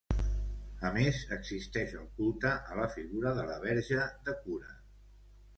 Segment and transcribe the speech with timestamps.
[0.87, 4.75] A més existeix el culte a la figura de la Verge de Cura.